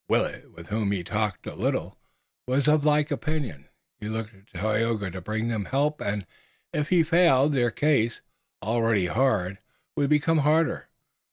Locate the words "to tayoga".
4.31-5.11